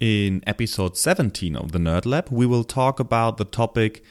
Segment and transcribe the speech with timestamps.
[0.00, 4.02] In episode 17 of the Nerd Lab, we will talk about the topic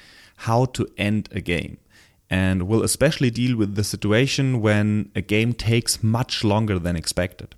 [0.45, 1.79] how to end a game.
[2.29, 7.55] And we'll especially deal with the situation when a game takes much longer than expected.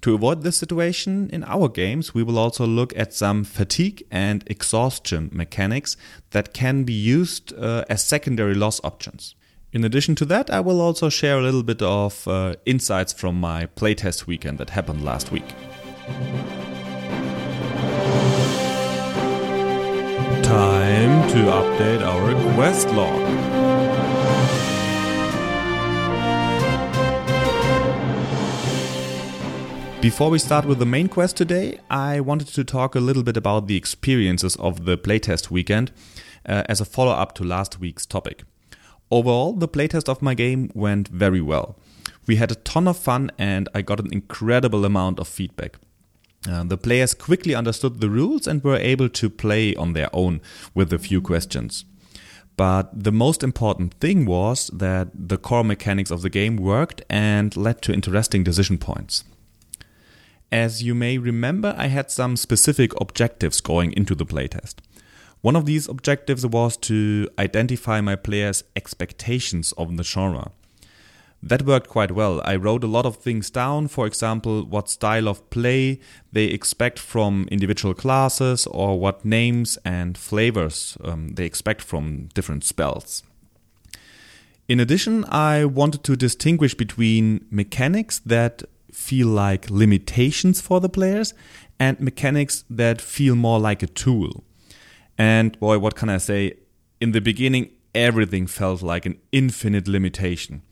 [0.00, 4.44] To avoid this situation in our games, we will also look at some fatigue and
[4.46, 5.98] exhaustion mechanics
[6.30, 9.34] that can be used uh, as secondary loss options.
[9.74, 13.38] In addition to that, I will also share a little bit of uh, insights from
[13.38, 15.44] my playtest weekend that happened last week.
[20.48, 23.20] Time to update our quest log.
[30.00, 33.36] Before we start with the main quest today, I wanted to talk a little bit
[33.36, 35.92] about the experiences of the playtest weekend
[36.46, 38.44] uh, as a follow up to last week's topic.
[39.10, 41.76] Overall, the playtest of my game went very well.
[42.26, 45.76] We had a ton of fun and I got an incredible amount of feedback.
[46.46, 50.40] Uh, the players quickly understood the rules and were able to play on their own
[50.74, 51.84] with a few questions.
[52.56, 57.56] But the most important thing was that the core mechanics of the game worked and
[57.56, 59.24] led to interesting decision points.
[60.50, 64.76] As you may remember, I had some specific objectives going into the playtest.
[65.40, 70.50] One of these objectives was to identify my players' expectations of the genre.
[71.42, 72.42] That worked quite well.
[72.44, 76.00] I wrote a lot of things down, for example, what style of play
[76.32, 82.64] they expect from individual classes or what names and flavors um, they expect from different
[82.64, 83.22] spells.
[84.68, 91.34] In addition, I wanted to distinguish between mechanics that feel like limitations for the players
[91.78, 94.44] and mechanics that feel more like a tool.
[95.16, 96.54] And boy, what can I say?
[97.00, 100.62] In the beginning, everything felt like an infinite limitation.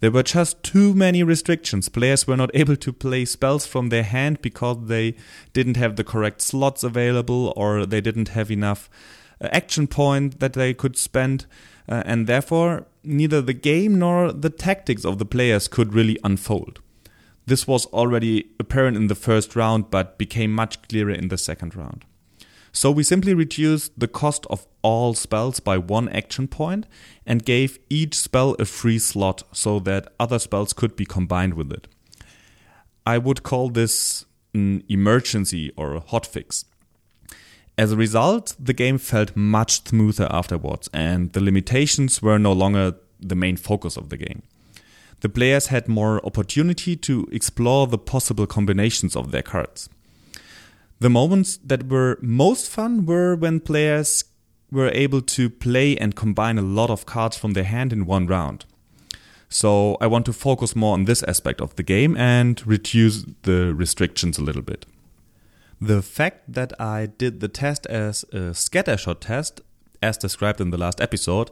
[0.00, 1.88] There were just too many restrictions.
[1.88, 5.14] Players were not able to play spells from their hand because they
[5.52, 8.90] didn't have the correct slots available or they didn't have enough
[9.40, 11.46] uh, action point that they could spend.
[11.88, 16.80] Uh, and therefore, neither the game nor the tactics of the players could really unfold.
[17.46, 21.74] This was already apparent in the first round, but became much clearer in the second
[21.76, 22.04] round.
[22.76, 26.84] So we simply reduced the cost of all spells by one action point
[27.24, 31.72] and gave each spell a free slot so that other spells could be combined with
[31.72, 31.88] it.
[33.06, 36.66] I would call this an emergency or a hotfix.
[37.78, 42.96] As a result, the game felt much smoother afterwards, and the limitations were no longer
[43.18, 44.42] the main focus of the game.
[45.20, 49.88] The players had more opportunity to explore the possible combinations of their cards.
[50.98, 54.24] The moments that were most fun were when players
[54.70, 58.26] were able to play and combine a lot of cards from their hand in one
[58.26, 58.64] round.
[59.48, 63.74] So I want to focus more on this aspect of the game and reduce the
[63.74, 64.86] restrictions a little bit.
[65.80, 69.60] The fact that I did the test as a scattershot test,
[70.02, 71.50] as described in the last episode,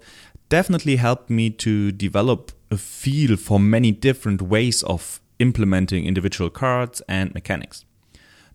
[0.48, 7.02] definitely helped me to develop a feel for many different ways of implementing individual cards
[7.08, 7.84] and mechanics.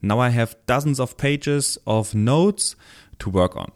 [0.02, 2.76] Now I have dozens of pages of notes
[3.20, 3.72] to work on.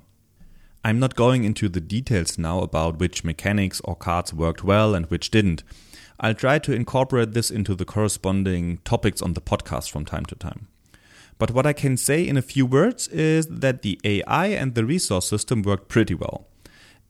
[0.85, 5.05] I'm not going into the details now about which mechanics or cards worked well and
[5.07, 5.63] which didn't.
[6.19, 10.35] I'll try to incorporate this into the corresponding topics on the podcast from time to
[10.35, 10.67] time.
[11.37, 14.85] But what I can say in a few words is that the AI and the
[14.85, 16.47] resource system worked pretty well.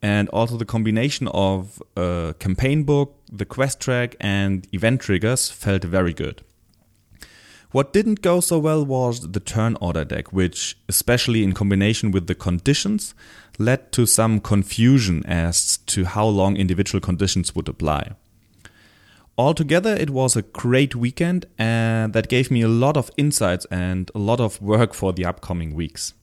[0.01, 5.83] And also the combination of a campaign book, the quest track, and event triggers felt
[5.83, 6.43] very good.
[7.73, 12.27] What didn't go so well was the turn order deck, which, especially in combination with
[12.27, 13.15] the conditions,
[13.57, 18.11] led to some confusion as to how long individual conditions would apply.
[19.39, 24.11] Altogether, it was a great weekend and that gave me a lot of insights and
[24.13, 26.13] a lot of work for the upcoming weeks.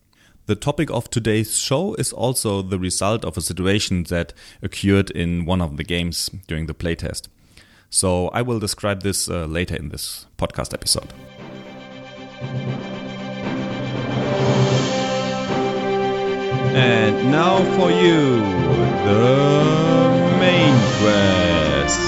[0.46, 4.32] The topic of today's show is also the result of a situation that
[4.62, 7.26] occurred in one of the games during the playtest.
[7.91, 11.12] So I will describe this uh, later in this podcast episode.
[16.73, 18.41] And now for you,
[19.05, 22.01] the main quest.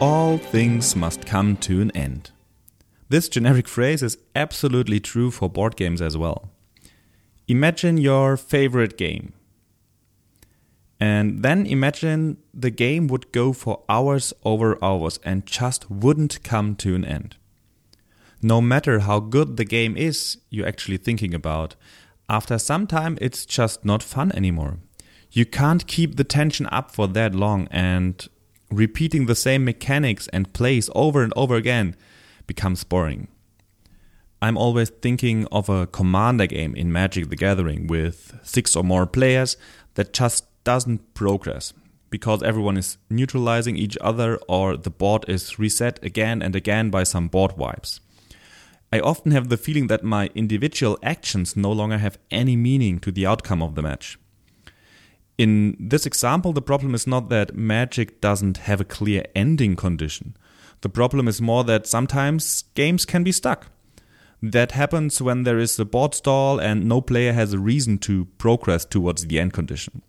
[0.00, 2.30] All things must come to an end.
[3.08, 6.50] This generic phrase is absolutely true for board games as well.
[7.46, 9.34] Imagine your favorite game.
[10.98, 16.74] And then imagine the game would go for hours over hours and just wouldn't come
[16.76, 17.36] to an end.
[18.42, 21.76] No matter how good the game is you're actually thinking about,
[22.28, 24.78] after some time it's just not fun anymore.
[25.30, 28.26] You can't keep the tension up for that long, and
[28.70, 31.94] repeating the same mechanics and plays over and over again
[32.46, 33.28] becomes boring.
[34.40, 39.06] I'm always thinking of a commander game in Magic the Gathering with six or more
[39.06, 39.56] players
[39.94, 41.72] that just doesn't progress
[42.10, 47.04] because everyone is neutralizing each other or the board is reset again and again by
[47.04, 48.00] some board wipes.
[48.92, 53.12] I often have the feeling that my individual actions no longer have any meaning to
[53.12, 54.18] the outcome of the match.
[55.38, 60.36] In this example, the problem is not that Magic doesn't have a clear ending condition.
[60.80, 63.66] The problem is more that sometimes games can be stuck.
[64.42, 68.26] That happens when there is a board stall and no player has a reason to
[68.38, 70.02] progress towards the end condition.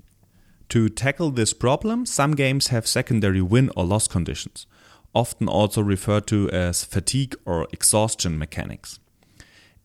[0.70, 4.68] To tackle this problem, some games have secondary win or loss conditions,
[5.14, 9.00] often also referred to as fatigue or exhaustion mechanics.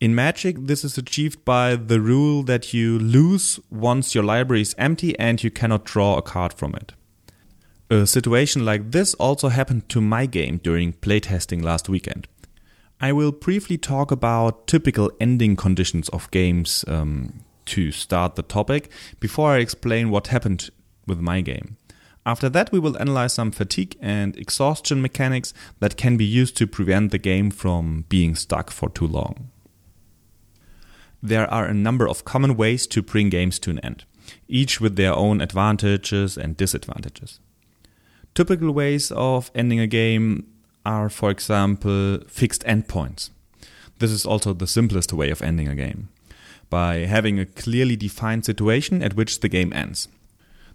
[0.00, 4.74] In Magic, this is achieved by the rule that you lose once your library is
[4.76, 6.92] empty and you cannot draw a card from it.
[7.88, 12.26] A situation like this also happened to my game during playtesting last weekend.
[13.00, 18.90] I will briefly talk about typical ending conditions of games um, to start the topic
[19.20, 20.70] before I explain what happened
[21.06, 21.76] with my game.
[22.24, 26.66] After that, we will analyze some fatigue and exhaustion mechanics that can be used to
[26.66, 29.50] prevent the game from being stuck for too long
[31.22, 34.04] there are a number of common ways to bring games to an end,
[34.48, 37.38] each with their own advantages and disadvantages.
[38.34, 40.46] Typical ways of ending a game
[40.84, 43.30] are, for example, fixed endpoints.
[43.98, 46.08] This is also the simplest way of ending a game,
[46.72, 50.08] by having a clearly defined situation at which the game ends.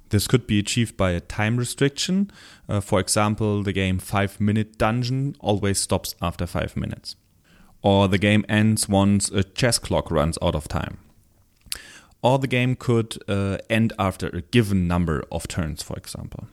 [0.10, 2.32] This could be achieved by a time restriction.
[2.70, 7.16] Uh, for example, the game 5 Minute Dungeon always stops after 5 minutes
[7.82, 10.98] or the game ends once a chess clock runs out of time.
[12.22, 16.48] Or the game could uh, end after a given number of turns, for example.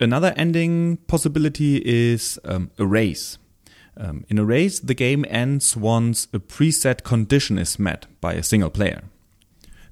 [0.00, 3.38] Another ending possibility is um, a race.
[3.96, 8.42] Um, in a race, the game ends once a preset condition is met by a
[8.42, 9.02] single player.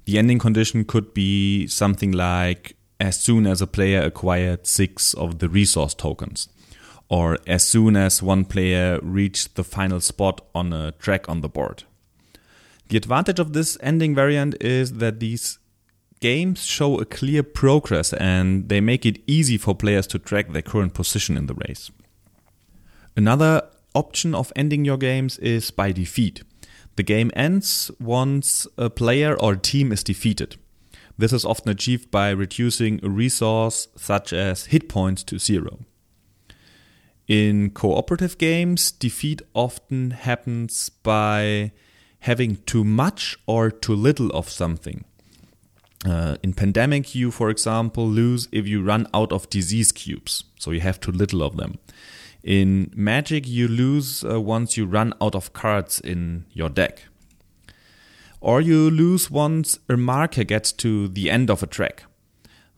[0.05, 5.39] The ending condition could be something like as soon as a player acquired six of
[5.39, 6.49] the resource tokens
[7.09, 11.49] or as soon as one player reached the final spot on a track on the
[11.49, 11.83] board.
[12.87, 15.59] The advantage of this ending variant is that these
[16.21, 20.61] games show a clear progress and they make it easy for players to track their
[20.61, 21.91] current position in the race.
[23.17, 23.63] Another
[23.93, 26.43] option of ending your games is by defeat.
[26.95, 30.57] The game ends once a player or team is defeated.
[31.17, 35.79] This is often achieved by reducing a resource such as hit points to zero.
[37.27, 41.71] In cooperative games, defeat often happens by
[42.21, 45.05] having too much or too little of something.
[46.05, 50.71] Uh, in Pandemic, you, for example, lose if you run out of disease cubes, so
[50.71, 51.77] you have too little of them.
[52.43, 57.03] In Magic, you lose uh, once you run out of cards in your deck.
[58.39, 62.05] Or you lose once a marker gets to the end of a track.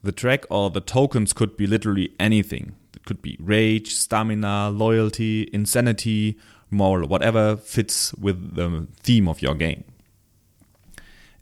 [0.03, 5.49] The track or the tokens could be literally anything It could be rage, stamina, loyalty,
[5.53, 6.37] insanity,
[6.69, 9.85] moral, whatever fits with the theme of your game.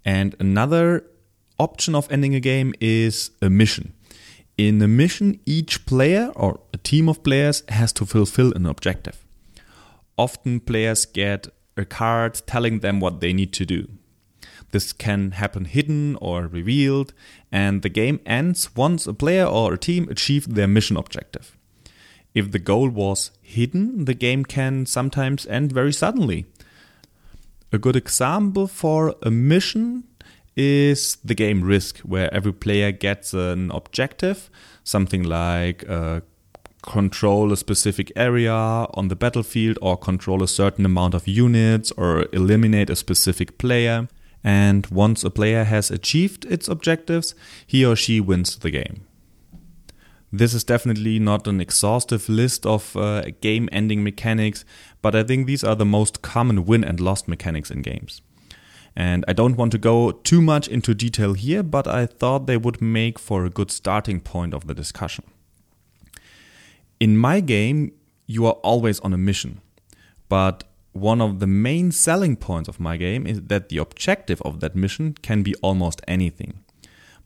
[0.05, 1.05] And another
[1.57, 3.93] option of ending a game is a mission.
[4.61, 9.25] In a mission, each player or a team of players has to fulfill an objective.
[10.19, 13.87] Often, players get a card telling them what they need to do.
[14.69, 17.11] This can happen hidden or revealed,
[17.51, 21.57] and the game ends once a player or a team achieved their mission objective.
[22.35, 26.45] If the goal was hidden, the game can sometimes end very suddenly.
[27.71, 30.03] A good example for a mission
[30.61, 34.49] is the game Risk, where every player gets an objective,
[34.83, 36.21] something like uh,
[36.81, 42.25] control a specific area on the battlefield, or control a certain amount of units, or
[42.31, 44.07] eliminate a specific player.
[44.43, 47.35] And once a player has achieved its objectives,
[47.67, 49.05] he or she wins the game.
[50.33, 54.63] This is definitely not an exhaustive list of uh, game ending mechanics,
[55.01, 58.21] but I think these are the most common win and lost mechanics in games.
[58.95, 62.57] And I don't want to go too much into detail here, but I thought they
[62.57, 65.23] would make for a good starting point of the discussion.
[66.99, 67.93] In my game,
[68.27, 69.61] you are always on a mission.
[70.31, 74.61] but one of the main selling points of my game is that the objective of
[74.61, 76.63] that mission can be almost anything.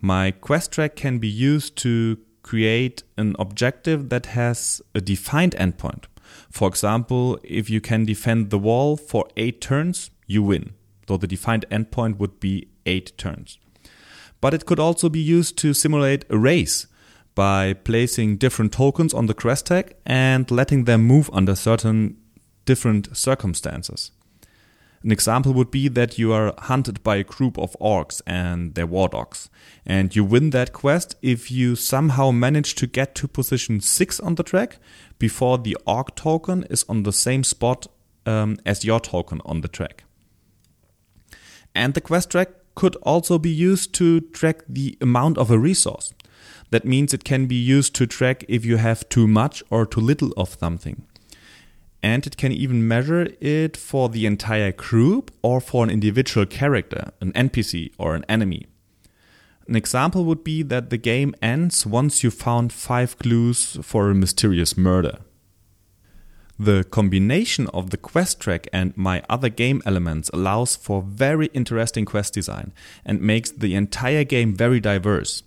[0.01, 6.05] My quest track can be used to create an objective that has a defined endpoint.
[6.50, 10.74] For example, if you can defend the wall for 8 turns, you win.
[11.07, 13.59] So the defined endpoint would be 8 turns.
[14.41, 16.88] But it could also be used to simulate a race
[17.35, 22.17] by placing different tokens on the quest track and letting them move under certain
[22.65, 24.12] different circumstances.
[25.03, 28.88] An example would be that you are hunted by a group of orcs and their
[28.88, 29.51] war dogs,
[29.85, 34.33] and you win that quest if you somehow manage to get to position 6 on
[34.33, 34.79] the track
[35.19, 37.85] before the orc token is on the same spot
[38.25, 40.04] um, as your token on the track.
[41.75, 46.13] And the quest track could also be used to track the amount of a resource.
[46.72, 50.01] That means it can be used to track if you have too much or too
[50.01, 51.05] little of something
[52.05, 57.12] and it can even measure it for the entire group or for an individual character,
[57.20, 58.67] an NPC or an enemy.
[59.67, 64.13] An example would be that the game ends once you found five clues for a
[64.13, 65.17] mysterious murder.
[66.57, 72.05] The combination of the quest track and my other game elements allows for very interesting
[72.05, 72.71] quest design
[73.05, 75.43] and makes the entire game very diverse.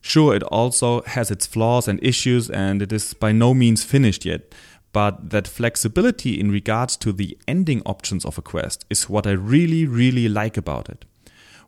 [0.00, 4.24] Sure, it also has its flaws and issues and it is by no means finished
[4.24, 4.54] yet,
[4.92, 9.32] but that flexibility in regards to the ending options of a quest is what I
[9.32, 11.04] really, really like about it.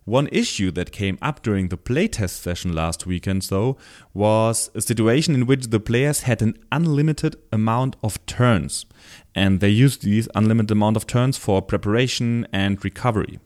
[0.04, 3.76] One issue that came up during the playtest session last weekend, though,
[4.14, 8.86] was a situation in which the players had an unlimited amount of turns,
[9.34, 13.38] and they used these unlimited amount of turns for preparation and recovery.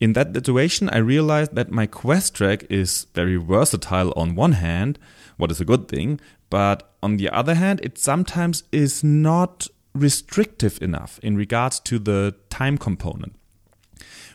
[0.00, 4.98] In that situation, I realized that my quest track is very versatile on one hand,
[5.36, 6.18] what is a good thing,
[6.50, 12.34] but on the other hand, it sometimes is not restrictive enough in regards to the
[12.50, 13.36] time component.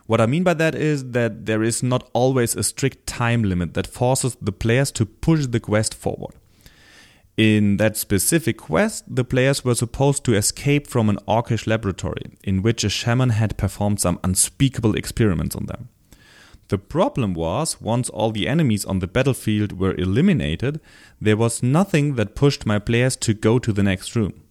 [0.05, 3.73] What I mean by that is that there is not always a strict time limit
[3.73, 6.35] that forces the players to push the quest forward.
[7.35, 12.63] In that specific quest, the players were supposed to escape from an orcish laboratory in
[12.63, 15.89] which a shaman had performed some unspeakable experiments on them.
[16.69, 20.81] The problem was, once all the enemies on the battlefield were eliminated,
[21.21, 24.41] there was nothing that pushed my players to go to the next room.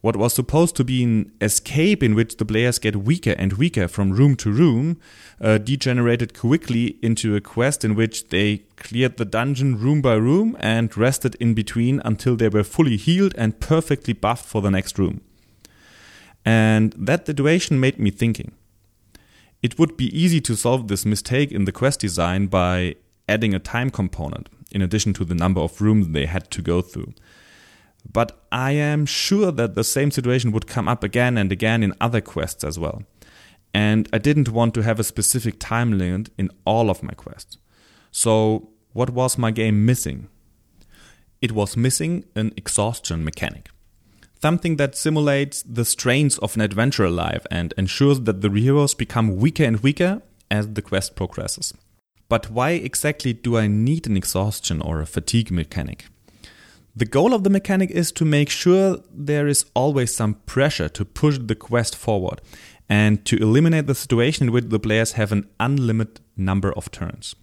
[0.00, 3.88] What was supposed to be an escape in which the players get weaker and weaker
[3.88, 5.00] from room to room
[5.40, 10.56] uh, degenerated quickly into a quest in which they cleared the dungeon room by room
[10.60, 15.00] and rested in between until they were fully healed and perfectly buffed for the next
[15.00, 15.20] room.
[16.44, 18.52] And that situation made me thinking.
[19.62, 22.94] It would be easy to solve this mistake in the quest design by
[23.28, 26.82] adding a time component, in addition to the number of rooms they had to go
[26.82, 27.14] through.
[28.10, 31.94] But I am sure that the same situation would come up again and again in
[32.00, 33.02] other quests as well.
[33.74, 37.58] And I didn't want to have a specific time limit in all of my quests.
[38.10, 40.28] So, what was my game missing?
[41.42, 43.70] It was missing an exhaustion mechanic
[44.40, 49.36] something that simulates the strains of an adventure life and ensures that the heroes become
[49.36, 51.74] weaker and weaker as the quest progresses.
[52.28, 56.06] But why exactly do I need an exhaustion or a fatigue mechanic?
[56.98, 61.04] The goal of the mechanic is to make sure there is always some pressure to
[61.04, 62.40] push the quest forward
[62.88, 67.36] and to eliminate the situation in which the players have an unlimited number of turns.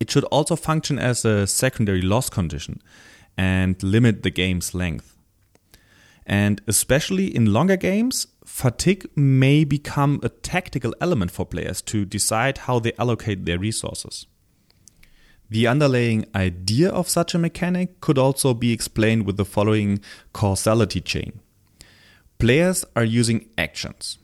[0.00, 2.82] It should also function as a secondary loss condition
[3.38, 5.16] and limit the game's length.
[6.26, 12.58] And especially in longer games, fatigue may become a tactical element for players to decide
[12.58, 14.26] how they allocate their resources.
[15.54, 20.00] The underlying idea of such a mechanic could also be explained with the following
[20.32, 21.38] causality chain.
[22.40, 24.18] Players are using actions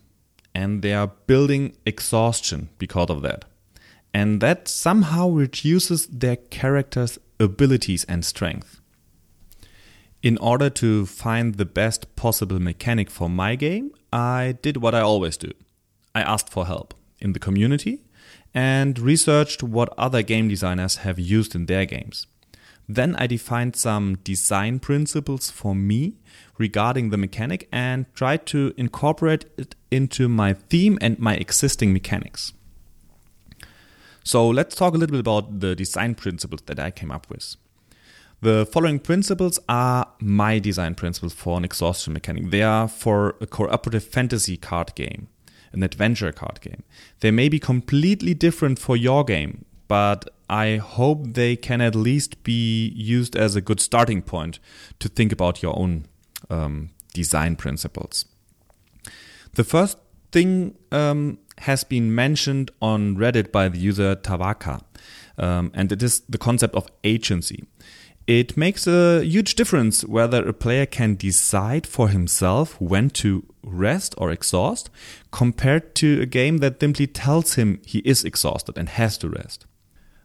[0.53, 3.45] and they are building exhaustion because of that.
[4.13, 8.81] And that somehow reduces their character's abilities and strength.
[10.21, 14.99] In order to find the best possible mechanic for my game, I did what I
[14.99, 15.53] always do.
[16.13, 18.01] I asked for help in the community
[18.53, 22.27] and researched what other game designers have used in their games.
[22.89, 26.15] Then I defined some design principles for me
[26.57, 32.53] regarding the mechanic and tried to incorporate it into my theme and my existing mechanics.
[34.23, 37.55] So let's talk a little bit about the design principles that I came up with.
[38.41, 42.49] The following principles are my design principles for an exhaustion mechanic.
[42.49, 45.27] They are for a cooperative fantasy card game,
[45.73, 46.83] an adventure card game.
[47.19, 52.43] They may be completely different for your game, but I hope they can at least
[52.43, 54.59] be used as a good starting point
[54.99, 56.05] to think about your own
[56.49, 58.25] um, design principles.
[59.53, 59.97] The first
[60.31, 64.81] thing um, has been mentioned on Reddit by the user Tavaka,
[65.37, 67.63] um, and it is the concept of agency.
[68.27, 74.13] It makes a huge difference whether a player can decide for himself when to rest
[74.17, 74.89] or exhaust
[75.31, 79.65] compared to a game that simply tells him he is exhausted and has to rest.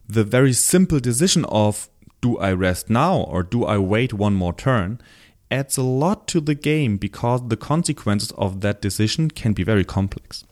[0.09, 1.89] The very simple decision of
[2.21, 5.01] do I rest now or do I wait one more turn
[5.51, 9.85] adds a lot to the game because the consequences of that decision can be very
[9.85, 10.45] complex.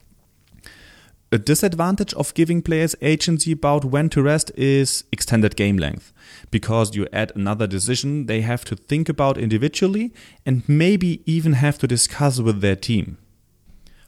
[1.35, 6.13] A disadvantage of giving players agency about when to rest is extended game length,
[6.53, 10.15] because you add another decision they have to think about individually
[10.47, 13.19] and maybe even have to discuss with their team.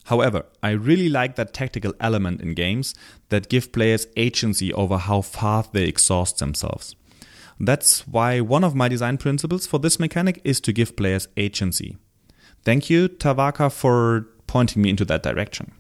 [0.05, 2.95] However, I really like that tactical element in games
[3.31, 6.95] that give players agency over how fast they exhaust themselves.
[7.59, 11.97] That's why one of my design principles for this mechanic is to give players agency.
[12.63, 15.73] Thank you, Tavaka, for pointing me into that direction.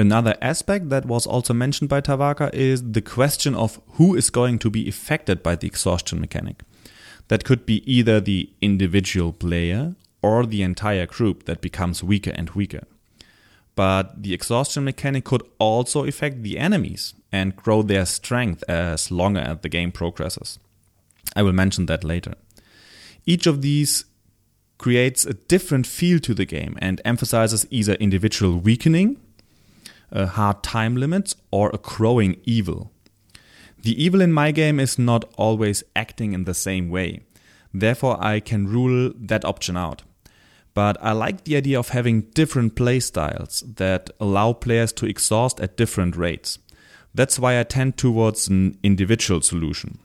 [0.00, 4.60] Another aspect that was also mentioned by Tavaka is the question of who is going
[4.60, 6.62] to be affected by the exhaustion mechanic.
[7.26, 12.50] That could be either the individual player or the entire group that becomes weaker and
[12.50, 12.84] weaker.
[13.74, 19.40] But the exhaustion mechanic could also affect the enemies and grow their strength as longer
[19.40, 20.60] as the game progresses.
[21.34, 22.34] I will mention that later.
[23.26, 24.04] Each of these
[24.78, 29.20] creates a different feel to the game and emphasizes either individual weakening,
[30.12, 32.90] hard time limits, or a growing evil.
[33.82, 37.20] The evil in my game is not always acting in the same way.
[37.72, 40.02] Therefore, I can rule that option out.
[40.74, 45.76] But I like the idea of having different playstyles that allow players to exhaust at
[45.76, 46.58] different rates.
[47.14, 49.98] That's why I tend towards an individual solution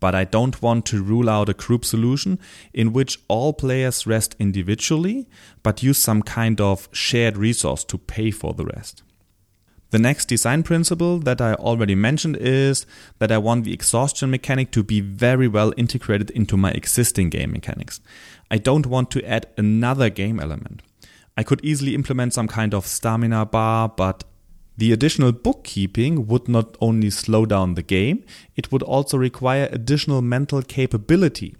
[0.00, 2.38] but I don't want to rule out a group solution
[2.72, 5.28] in which all players rest individually,
[5.62, 9.02] but use some kind of shared resource to pay for the rest.
[9.90, 12.86] The next design principle that I already mentioned is
[13.18, 17.50] that I want the exhaustion mechanic to be very well integrated into my existing game
[17.50, 18.00] mechanics.
[18.50, 20.82] I don't want to add another game element.
[21.36, 24.22] I could easily implement some kind of stamina bar, but
[24.76, 28.24] the additional bookkeeping would not only slow down the game,
[28.56, 31.56] it would also require additional mental capability,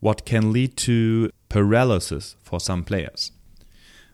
[0.00, 3.30] what can lead to paralysis for some players.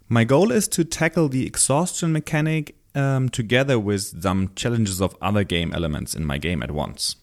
[0.09, 5.45] My goal is to tackle the exhaustion mechanic um, together with some challenges of other
[5.45, 7.17] game elements in my game at once.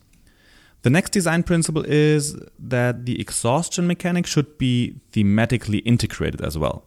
[0.83, 6.85] The next design principle is that the exhaustion mechanic should be thematically integrated as well.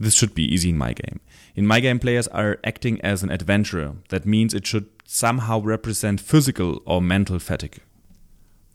[0.00, 1.20] This should be easy in my game.
[1.54, 3.94] In my game, players are acting as an adventurer.
[4.08, 7.78] That means it should somehow represent physical or mental fatigue.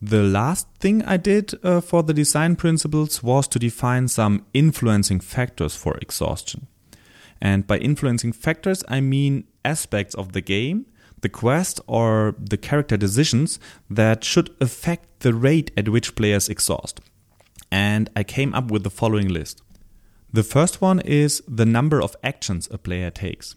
[0.01, 5.19] The last thing I did uh, for the design principles was to define some influencing
[5.19, 6.67] factors for exhaustion.
[7.41, 10.85] And by influencing factors, I mean aspects of the game,
[11.21, 17.01] the quest, or the character decisions that should affect the rate at which players exhaust.
[17.71, 19.61] And I came up with the following list.
[20.31, 23.55] The first one is the number of actions a player takes.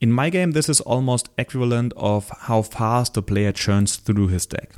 [0.00, 4.46] In my game, this is almost equivalent of how fast a player churns through his
[4.46, 4.74] deck.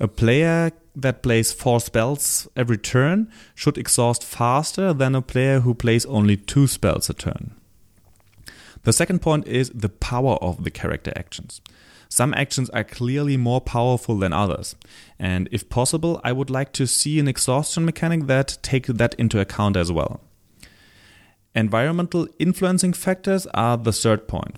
[0.00, 5.74] A player that plays four spells every turn should exhaust faster than a player who
[5.74, 7.54] plays only two spells a turn.
[8.86, 11.60] The second point is the power of the character actions.
[12.08, 14.76] Some actions are clearly more powerful than others,
[15.18, 19.40] and if possible, I would like to see an exhaustion mechanic that take that into
[19.40, 20.20] account as well.
[21.52, 24.54] Environmental influencing factors are the third point.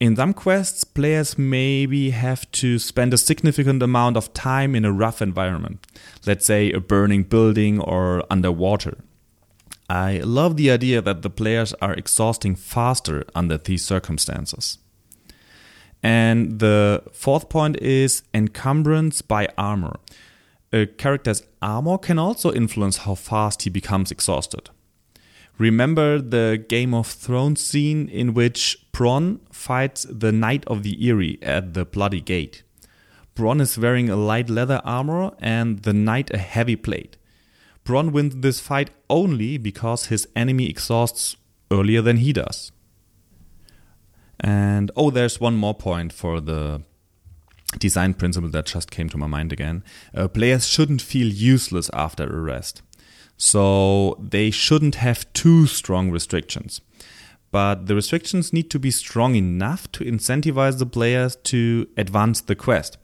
[0.00, 4.92] In some quests, players maybe have to spend a significant amount of time in a
[4.92, 5.86] rough environment,
[6.26, 8.96] let's say a burning building or underwater.
[9.88, 14.78] I love the idea that the players are exhausting faster under these circumstances.
[16.02, 19.96] And the fourth point is encumbrance by armor.
[20.72, 24.70] A character's armor can also influence how fast he becomes exhausted.
[25.58, 31.38] Remember the Game of Thrones scene in which Bronn fights the Knight of the Eyrie
[31.42, 32.62] at the Bloody Gate.
[33.36, 37.16] Bronn is wearing a light leather armor and the knight a heavy plate.
[37.84, 41.36] Bronn wins this fight only because his enemy exhausts
[41.70, 42.72] earlier than he does.
[44.38, 46.82] And oh, there's one more point for the
[47.78, 49.82] design principle that just came to my mind again.
[50.14, 52.82] Uh, players shouldn't feel useless after a rest.
[53.36, 56.80] So they shouldn't have too strong restrictions.
[57.50, 62.54] But the restrictions need to be strong enough to incentivize the players to advance the
[62.54, 62.98] quest.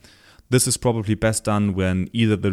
[0.51, 2.51] This is probably best done when either the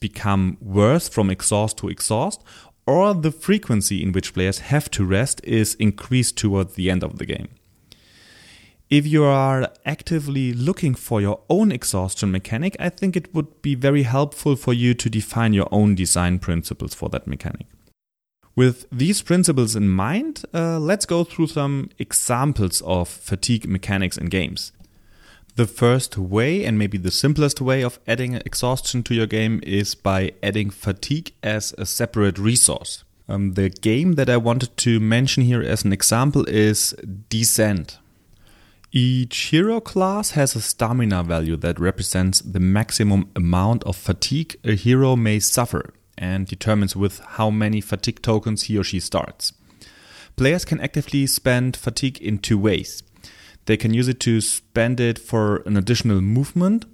[0.00, 2.42] become worse from exhaust to exhaust,
[2.86, 7.18] or the frequency in which players have to rest is increased towards the end of
[7.18, 7.48] the game.
[8.90, 13.76] If you are actively looking for your own exhaustion mechanic, I think it would be
[13.76, 17.66] very helpful for you to define your own design principles for that mechanic.
[18.56, 24.26] With these principles in mind, uh, let's go through some examples of fatigue mechanics in
[24.26, 24.72] games.
[25.56, 29.94] The first way, and maybe the simplest way of adding exhaustion to your game, is
[29.94, 33.04] by adding fatigue as a separate resource.
[33.28, 36.94] Um, the game that I wanted to mention here as an example is
[37.28, 37.98] Descent.
[38.92, 44.74] Each hero class has a stamina value that represents the maximum amount of fatigue a
[44.74, 49.52] hero may suffer and determines with how many fatigue tokens he or she starts.
[50.34, 53.02] Players can actively spend fatigue in two ways.
[53.66, 56.86] They can use it to spend it for an additional movement,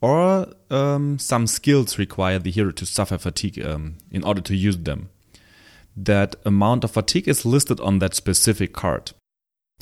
[0.00, 4.76] or um, some skills require the hero to suffer fatigue um, in order to use
[4.78, 5.08] them.
[5.96, 9.12] That amount of fatigue is listed on that specific card.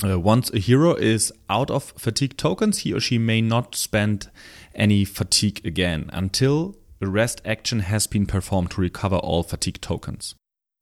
[0.03, 4.29] Uh, once a hero is out of fatigue tokens, he or she may not spend
[4.73, 10.35] any fatigue again until a rest action has been performed to recover all fatigue tokens.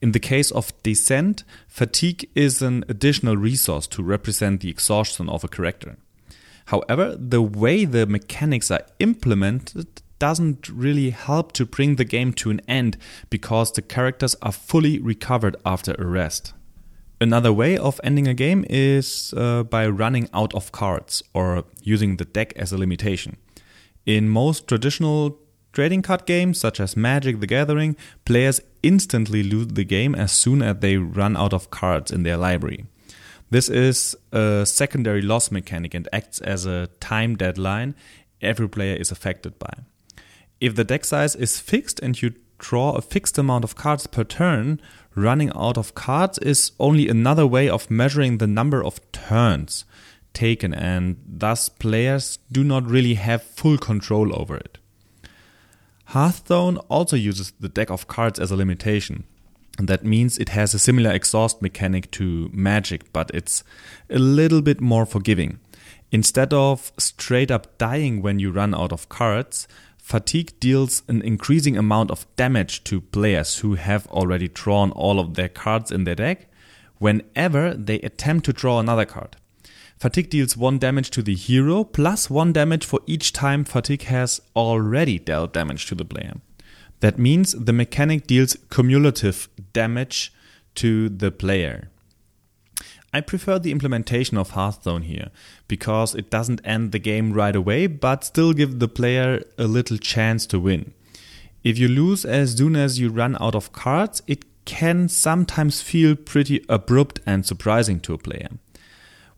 [0.03, 5.45] In the case of Descent, fatigue is an additional resource to represent the exhaustion of
[5.45, 5.95] a character.
[6.65, 12.49] However, the way the mechanics are implemented doesn't really help to bring the game to
[12.49, 12.97] an end
[13.29, 16.53] because the characters are fully recovered after a rest.
[17.21, 22.17] Another way of ending a game is uh, by running out of cards or using
[22.17, 23.37] the deck as a limitation.
[24.05, 25.39] In most traditional
[25.71, 30.61] trading card games, such as Magic the Gathering, players instantly lose the game as soon
[30.61, 32.85] as they run out of cards in their library.
[33.49, 37.95] This is a secondary loss mechanic and acts as a time deadline
[38.41, 39.73] every player is affected by.
[40.59, 44.23] If the deck size is fixed and you draw a fixed amount of cards per
[44.23, 44.81] turn,
[45.15, 49.85] running out of cards is only another way of measuring the number of turns
[50.33, 54.79] taken, and thus players do not really have full control over it.
[56.05, 59.23] Hearthstone also uses the deck of cards as a limitation.
[59.79, 63.63] That means it has a similar exhaust mechanic to Magic, but it's
[64.09, 65.59] a little bit more forgiving.
[66.11, 71.77] Instead of straight up dying when you run out of cards, Fatigue deals an increasing
[71.77, 76.13] amount of damage to players who have already drawn all of their cards in their
[76.13, 76.47] deck
[76.99, 79.37] whenever they attempt to draw another card.
[80.03, 84.41] Fatigue deals 1 damage to the hero plus 1 damage for each time Fatigue has
[84.53, 86.41] already dealt damage to the player.
[86.99, 90.33] That means the mechanic deals cumulative damage
[90.75, 91.89] to the player.
[93.13, 95.29] I prefer the implementation of Hearthstone here
[95.69, 99.97] because it doesn't end the game right away but still give the player a little
[99.97, 100.93] chance to win.
[101.63, 106.17] If you lose as soon as you run out of cards, it can sometimes feel
[106.17, 108.49] pretty abrupt and surprising to a player.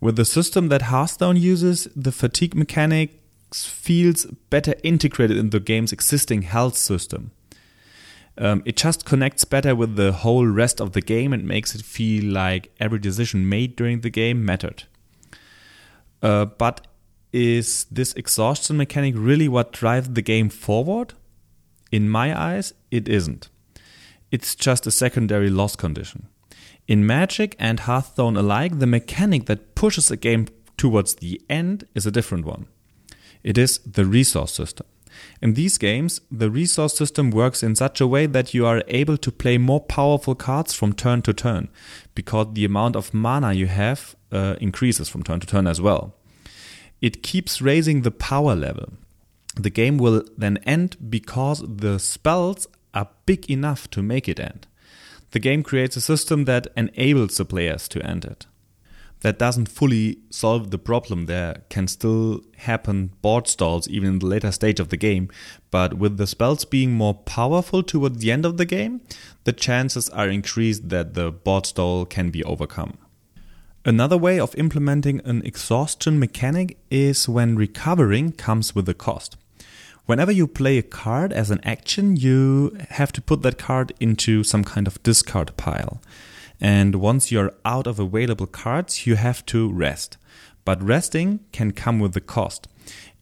[0.06, 5.92] With the system that Hearthstone uses, the fatigue mechanics feels better integrated in the game's
[5.92, 7.32] existing health system.
[8.38, 11.82] Um, it just connects better with the whole rest of the game and makes it
[11.82, 14.84] feel like every decision made during the game mattered.
[16.22, 16.86] Uh, but
[17.34, 21.16] is this exhaustion mechanic really what drives the game forward?
[21.92, 23.50] In my eyes, it isn't.
[24.30, 26.28] It's just a secondary loss condition.
[26.88, 32.06] In Magic and Hearthstone alike, the mechanic that pushes a game towards the end is
[32.06, 32.68] a different one.
[33.44, 34.86] It is the resource system.
[35.42, 39.18] In these games, the resource system works in such a way that you are able
[39.18, 41.70] to play more powerful cards from turn to turn,
[42.14, 46.14] because the amount of mana you have uh, increases from turn to turn as well.
[47.02, 48.94] It keeps raising the power level.
[49.56, 54.68] The game will then end because the spells are big enough to make it end.
[55.36, 58.46] The game creates a system that enables the players to end it
[59.20, 61.26] that doesn't fully solve the problem.
[61.26, 65.28] There can still happen board stalls even in the later stage of the game,
[65.72, 69.02] but with the spells being more powerful toward the end of the game,
[69.44, 72.98] the chances are increased that the board stall can be overcome.
[73.84, 79.36] Another way of implementing an exhaustion mechanic is when recovering comes with a cost.
[80.06, 84.44] Whenever you play a card as an action, you have to put that card into
[84.44, 86.00] some kind of discard pile.
[86.62, 90.18] And once you're out of available cards, you have to rest.
[90.64, 92.68] But resting can come with a cost.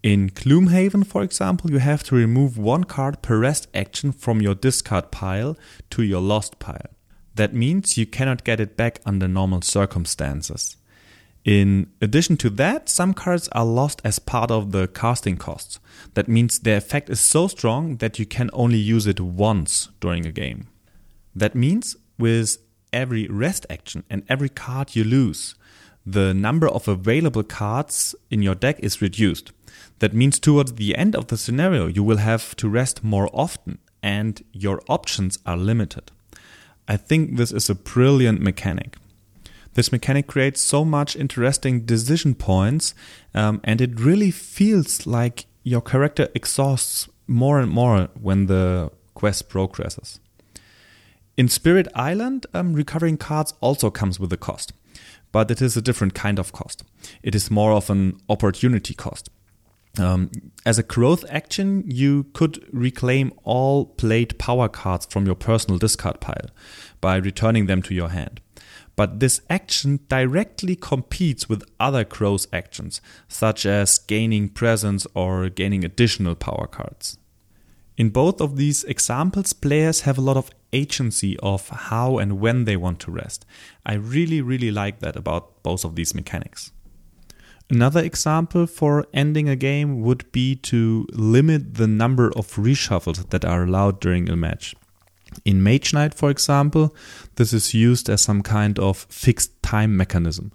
[0.04, 4.54] In Gloomhaven, for example, you have to remove one card per rest action from your
[4.54, 5.58] discard pile
[5.92, 6.90] to your lost pile.
[7.36, 10.76] That means you cannot get it back under normal circumstances.
[11.46, 15.80] In addition to that, some cards are lost as part of the casting costs.
[16.14, 20.26] That means their effect is so strong that you can only use it once during
[20.26, 20.68] a game.
[21.36, 22.58] That means with
[22.94, 25.56] every rest action and every card you lose,
[26.06, 29.52] the number of available cards in your deck is reduced.
[30.00, 33.80] That means towards the end of the scenario, you will have to rest more often
[34.02, 36.12] and your options are limited.
[36.88, 38.98] I think this is a brilliant mechanic.
[39.74, 42.94] This mechanic creates so much interesting decision points,
[43.34, 49.50] um, and it really feels like your character exhausts more and more when the quest
[49.50, 50.20] progresses.
[51.36, 54.74] In Spirit Island, um, recovering cards also comes with a cost,
[55.32, 56.84] but it is a different kind of cost.
[57.24, 59.30] It is more of an opportunity cost.
[60.00, 60.32] Um,
[60.66, 66.20] as a growth action, you could reclaim all played power cards from your personal discard
[66.20, 66.50] pile
[67.02, 68.42] by returning them to your hand.
[68.96, 75.84] But this action directly competes with other growth actions, such as gaining presence or gaining
[75.84, 77.18] additional power cards.
[77.98, 82.66] In both of these examples, players have a lot of agency of how and when
[82.66, 83.46] they want to rest.
[83.86, 86.72] I really, really like that about both of these mechanics.
[87.70, 93.46] Another example for ending a game would be to limit the number of reshuffles that
[93.46, 94.76] are allowed during a match.
[95.46, 96.96] In Mage Knight, for example,
[97.36, 100.52] this is used as some kind of fixed time mechanism.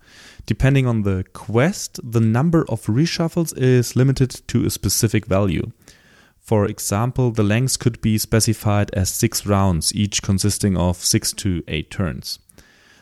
[0.47, 5.73] Depending on the quest, the number of reshuffles is limited to a specific value.
[6.41, 11.63] For example, the length could be specified as six rounds, each consisting of six to
[11.69, 12.39] eight turns.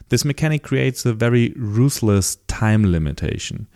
[0.09, 3.69] This mechanic creates a very ruthless time limitation.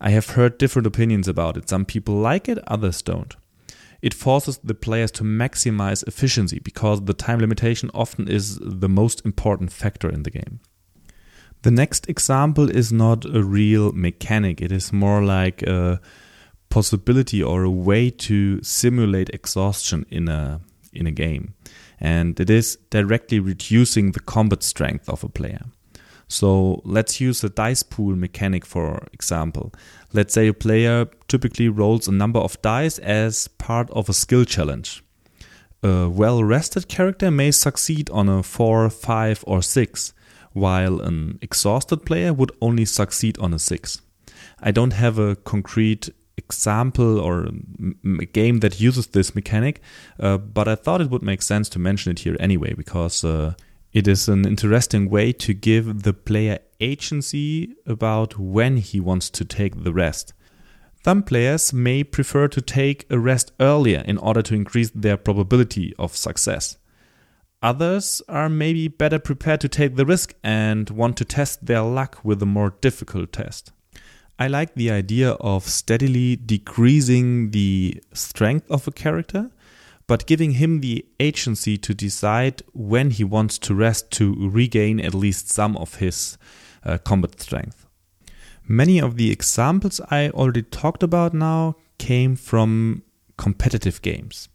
[0.00, 1.68] I have heard different opinions about it.
[1.68, 3.34] Some people like it, others don't.
[4.04, 9.24] It forces the players to maximize efficiency because the time limitation often is the most
[9.24, 10.60] important factor in the game.
[11.62, 16.02] The next example is not a real mechanic, it is more like a
[16.68, 20.60] possibility or a way to simulate exhaustion in a
[20.92, 21.54] in a game.
[21.98, 25.64] And it is directly reducing the combat strength of a player.
[26.28, 29.72] So let's use a dice pool mechanic for example.
[30.14, 34.44] Let's say a player typically rolls a number of dice as part of a skill
[34.44, 35.02] challenge.
[35.82, 40.14] A well rested character may succeed on a 4, 5, or 6,
[40.52, 44.02] while an exhausted player would only succeed on a 6.
[44.60, 47.48] I don't have a concrete example or
[48.20, 49.80] a game that uses this mechanic,
[50.20, 53.54] uh, but I thought it would make sense to mention it here anyway because uh,
[53.94, 59.44] it is an interesting way to give the player agency about when he wants to
[59.44, 60.34] take the rest.
[61.04, 65.94] Some players may prefer to take a rest earlier in order to increase their probability
[65.96, 66.76] of success.
[67.62, 72.18] Others are maybe better prepared to take the risk and want to test their luck
[72.24, 73.70] with a more difficult test.
[74.40, 79.50] I like the idea of steadily decreasing the strength of a character
[80.06, 85.14] but giving him the agency to decide when he wants to rest to regain at
[85.14, 86.36] least some of his
[86.84, 87.86] uh, combat strength.
[88.66, 93.02] Many of the examples I already talked about now came from
[93.36, 94.48] competitive games.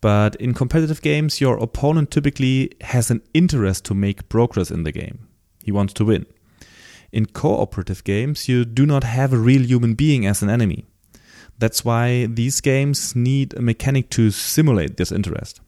[0.00, 4.92] But in competitive games, your opponent typically has an interest to make progress in the
[4.92, 5.28] game.
[5.64, 6.26] He wants to win.
[7.12, 10.86] In cooperative games, you do not have a real human being as an enemy.
[11.60, 15.60] That's why these games need a mechanic to simulate this interest.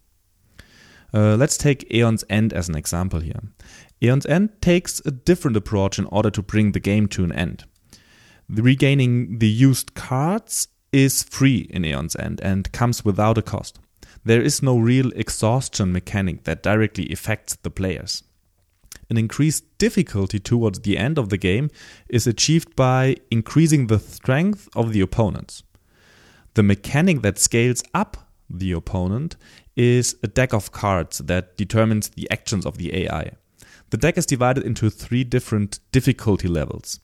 [1.13, 3.41] Uh, let's take Aeon's End as an example here.
[4.01, 7.65] Aeon's End takes a different approach in order to bring the game to an end.
[8.49, 13.79] The regaining the used cards is free in Aeon's End and comes without a cost.
[14.25, 18.25] There is no real exhaustion mechanic that directly affects the players.
[19.11, 21.69] An increased difficulty towards the end of the game
[22.09, 25.65] is achieved by increasing the strength of the opponents.
[26.55, 28.17] The mechanic that scales up
[28.51, 29.37] the opponent
[29.77, 33.33] is a deck of cards that determines the actions of the AI.
[33.91, 37.01] The deck is divided into three different difficulty levels.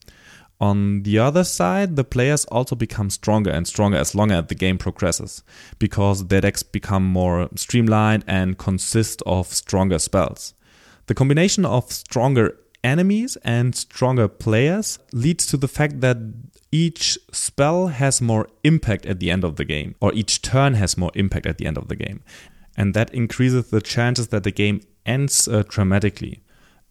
[0.61, 4.55] On the other side, the players also become stronger and stronger as long as the
[4.55, 5.43] game progresses,
[5.79, 10.55] because their decks become more streamlined and consist of stronger spells.
[11.07, 16.17] The combination of stronger enemies and stronger players leads to the fact that
[16.71, 20.99] each spell has more impact at the end of the game, or each turn has
[20.99, 22.23] more impact at the end of the game.
[22.77, 26.43] And that increases the chances that the game ends uh, dramatically.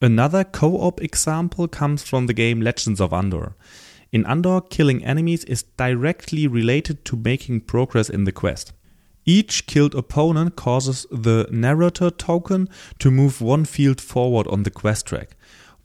[0.02, 3.56] Another co op example comes from the game Legends of Andor.
[4.12, 8.74] In Andor, killing enemies is directly related to making progress in the quest.
[9.26, 15.08] Each killed opponent causes the narrator token to move one field forward on the quest
[15.08, 15.36] track,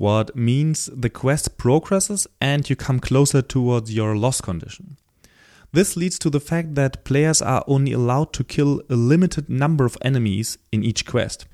[0.02, 4.96] what means the quest progresses and you come closer towards your loss condition.
[5.70, 9.84] This leads to the fact that players are only allowed to kill a limited number
[9.84, 11.46] of enemies in each quest.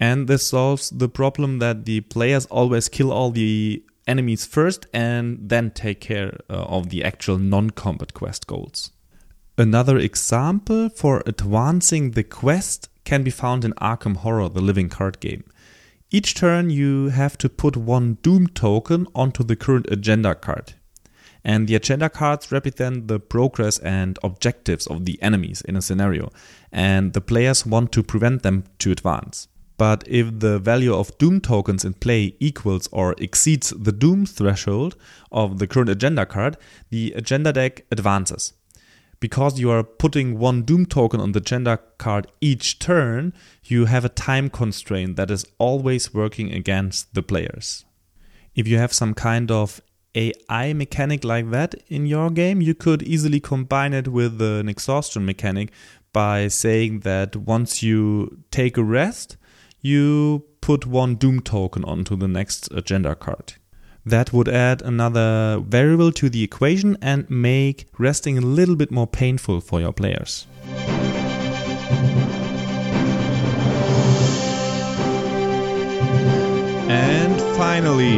[0.00, 5.50] And this solves the problem that the players always kill all the enemies first and
[5.50, 8.92] then take care uh, of the actual non combat quest goals.
[9.58, 15.20] Another example for advancing the quest can be found in Arkham Horror, the living card
[15.20, 15.44] game.
[16.12, 20.74] Each turn, you have to put one Doom token onto the current agenda card.
[21.44, 26.32] And the agenda cards represent the progress and objectives of the enemies in a scenario,
[26.72, 29.46] and the players want to prevent them to advance.
[29.78, 34.96] But if the value of Doom tokens in play equals or exceeds the Doom threshold
[35.30, 36.56] of the current agenda card,
[36.90, 38.52] the agenda deck advances.
[39.20, 44.04] Because you are putting one Doom token on the agenda card each turn, you have
[44.04, 47.84] a time constraint that is always working against the players.
[48.54, 49.80] If you have some kind of
[50.14, 55.24] AI mechanic like that in your game, you could easily combine it with an exhaustion
[55.24, 55.70] mechanic
[56.12, 59.36] by saying that once you take a rest,
[59.80, 63.54] you put one Doom token onto the next agenda card.
[64.04, 69.06] That would add another variable to the equation and make resting a little bit more
[69.06, 70.46] painful for your players.
[76.88, 78.16] And finally,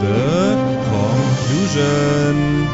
[0.00, 0.56] the
[0.90, 2.66] conclusion.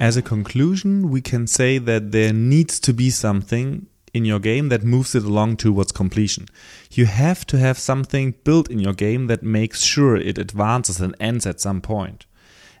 [0.00, 4.68] As a conclusion, we can say that there needs to be something in your game
[4.68, 6.46] that moves it along towards completion.
[6.90, 11.16] You have to have something built in your game that makes sure it advances and
[11.18, 12.26] ends at some point.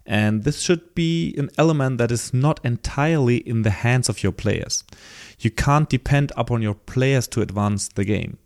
[0.04, 4.32] And this should be an element that is not entirely in the hands of your
[4.32, 4.84] players.
[5.38, 8.38] You can't depend upon your players to advance the game.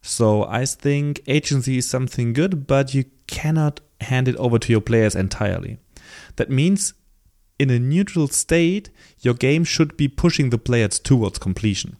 [0.00, 4.80] So I think agency is something good, but you cannot hand it over to your
[4.80, 5.78] players entirely.
[6.36, 6.94] That means
[7.58, 11.96] in a neutral state, your game should be pushing the players towards completion.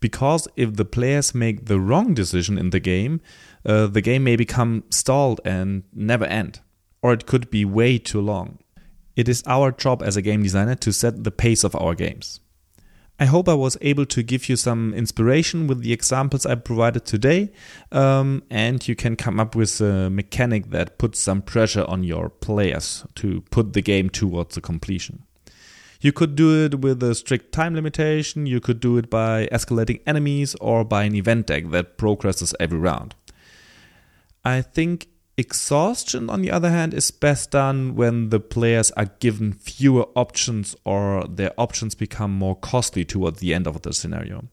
[0.00, 3.20] Because if the players make the wrong decision in the game,
[3.66, 6.60] uh, the game may become stalled and never end,
[7.02, 8.58] or it could be way too long.
[9.16, 12.40] It is our job as a game designer to set the pace of our games.
[13.20, 17.04] I hope I was able to give you some inspiration with the examples I provided
[17.04, 17.50] today,
[17.90, 22.28] um, and you can come up with a mechanic that puts some pressure on your
[22.28, 25.24] players to put the game towards the completion.
[26.00, 30.00] You could do it with a strict time limitation, you could do it by escalating
[30.06, 33.14] enemies, or by an event deck that progresses every round.
[34.44, 35.08] I think
[35.38, 40.74] Exhaustion, on the other hand, is best done when the players are given fewer options
[40.84, 44.48] or their options become more costly towards the end of the scenario.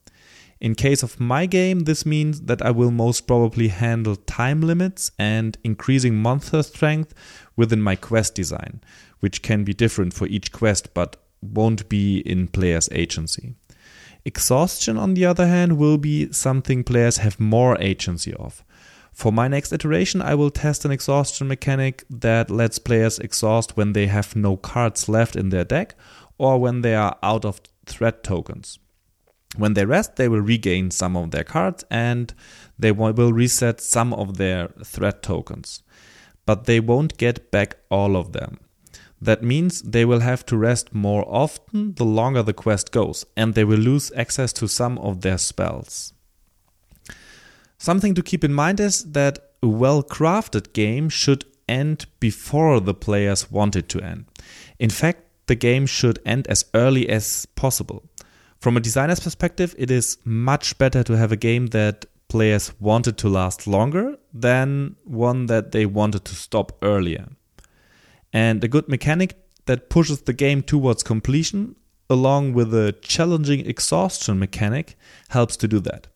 [0.61, 5.09] In case of my game, this means that I will most probably handle time limits
[5.17, 7.15] and increasing monster strength
[7.55, 8.79] within my quest design,
[9.21, 11.17] which can be different for each quest but
[11.53, 13.55] won't be in players' agency.
[14.25, 18.63] Exhaustion, on the other hand, will be something players have more agency of.
[19.13, 23.93] For my next iteration, I will test an exhaustion mechanic that lets players exhaust when
[23.93, 25.95] they have no cards left in their deck
[26.37, 28.77] or when they are out of threat tokens.
[29.55, 32.33] When they rest, they will regain some of their cards and
[32.77, 35.81] they will reset some of their threat tokens.
[36.45, 38.59] But they won't get back all of them.
[39.25, 43.55] That means they will have to rest more often the longer the quest goes, and
[43.55, 46.13] they will lose access to some of their spells.
[47.79, 52.93] Something to keep in mind is that a well crafted game should end before the
[52.93, 54.25] players want it to end.
[54.77, 58.03] In fact, the game should end as early as possible.
[58.59, 63.17] From a designer's perspective, it is much better to have a game that players wanted
[63.17, 67.25] to last longer than one that they wanted to stop earlier.
[68.35, 71.77] And a good mechanic that pushes the game towards completion,
[72.09, 74.97] along with a challenging exhaustion mechanic,
[75.29, 76.07] helps to do that.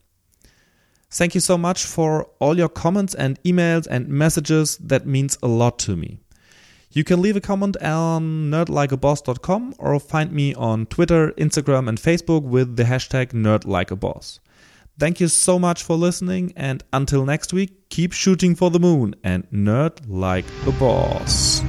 [1.09, 4.77] Thank you so much for all your comments and emails and messages.
[4.79, 6.19] That means a lot to me.
[6.91, 12.43] You can leave a comment on nerdlikeaboss.com or find me on Twitter, Instagram, and Facebook
[12.43, 14.39] with the hashtag nerdlikeaboss.
[14.99, 19.15] Thank you so much for listening, and until next week, keep shooting for the moon
[19.23, 21.63] and nerd like a boss.